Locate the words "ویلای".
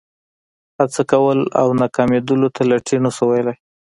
3.29-3.55